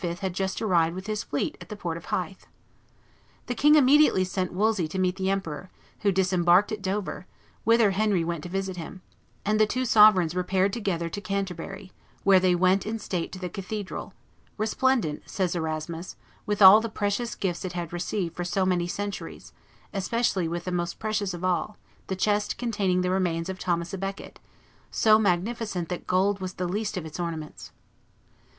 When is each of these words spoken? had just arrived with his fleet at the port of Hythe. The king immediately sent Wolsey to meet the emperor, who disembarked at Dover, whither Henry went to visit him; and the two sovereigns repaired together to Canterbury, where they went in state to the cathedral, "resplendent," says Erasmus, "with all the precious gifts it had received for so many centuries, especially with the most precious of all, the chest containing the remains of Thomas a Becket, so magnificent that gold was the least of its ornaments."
had 0.21 0.33
just 0.33 0.63
arrived 0.63 0.95
with 0.95 1.05
his 1.05 1.21
fleet 1.21 1.55
at 1.61 1.69
the 1.69 1.75
port 1.75 1.95
of 1.95 2.05
Hythe. 2.05 2.45
The 3.45 3.53
king 3.53 3.75
immediately 3.75 4.23
sent 4.23 4.51
Wolsey 4.51 4.87
to 4.87 4.97
meet 4.97 5.15
the 5.15 5.29
emperor, 5.29 5.69
who 5.99 6.11
disembarked 6.11 6.71
at 6.71 6.81
Dover, 6.81 7.27
whither 7.65 7.91
Henry 7.91 8.23
went 8.23 8.41
to 8.41 8.49
visit 8.49 8.77
him; 8.77 9.03
and 9.45 9.59
the 9.59 9.67
two 9.67 9.85
sovereigns 9.85 10.33
repaired 10.33 10.73
together 10.73 11.07
to 11.09 11.21
Canterbury, 11.21 11.91
where 12.23 12.39
they 12.39 12.55
went 12.55 12.83
in 12.83 12.97
state 12.97 13.31
to 13.33 13.37
the 13.37 13.47
cathedral, 13.47 14.15
"resplendent," 14.57 15.29
says 15.29 15.55
Erasmus, 15.55 16.15
"with 16.47 16.63
all 16.63 16.81
the 16.81 16.89
precious 16.89 17.35
gifts 17.35 17.63
it 17.63 17.73
had 17.73 17.93
received 17.93 18.35
for 18.35 18.43
so 18.43 18.65
many 18.65 18.87
centuries, 18.87 19.53
especially 19.93 20.47
with 20.47 20.63
the 20.65 20.71
most 20.71 20.97
precious 20.97 21.31
of 21.31 21.43
all, 21.43 21.77
the 22.07 22.15
chest 22.15 22.57
containing 22.57 23.01
the 23.01 23.11
remains 23.11 23.49
of 23.49 23.59
Thomas 23.59 23.93
a 23.93 23.99
Becket, 23.99 24.39
so 24.89 25.19
magnificent 25.19 25.89
that 25.89 26.07
gold 26.07 26.39
was 26.39 26.53
the 26.55 26.67
least 26.67 26.97
of 26.97 27.05
its 27.05 27.19
ornaments." 27.19 27.71